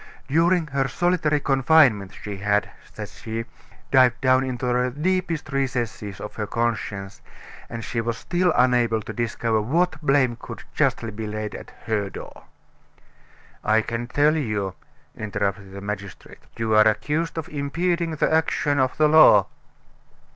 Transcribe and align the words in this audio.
During 0.27 0.65
her 0.65 0.87
solitary 0.87 1.39
confinement, 1.39 2.15
she 2.23 2.37
had, 2.37 2.71
said 2.91 3.07
she, 3.07 3.45
dived 3.91 4.19
down 4.19 4.43
into 4.43 4.65
the 4.65 4.89
deepest 4.89 5.51
recesses 5.51 6.19
of 6.19 6.33
her 6.37 6.47
conscience, 6.47 7.21
and 7.69 7.83
she 7.83 8.01
was 8.01 8.17
still 8.17 8.51
unable 8.55 9.03
to 9.03 9.13
discover 9.13 9.61
what 9.61 10.01
blame 10.01 10.37
could 10.37 10.63
justly 10.73 11.11
be 11.11 11.27
laid 11.27 11.53
at 11.53 11.69
her 11.85 12.09
door. 12.09 12.45
"I 13.63 13.81
can 13.83 14.07
tell 14.07 14.35
you," 14.35 14.73
interrupted 15.15 15.71
the 15.71 15.81
magistrate. 15.81 16.39
"You 16.57 16.73
are 16.73 16.87
accused 16.87 17.37
of 17.37 17.47
impeding 17.49 18.15
the 18.15 18.33
action 18.33 18.79
of 18.79 18.97
the 18.97 19.07
law." 19.07 19.45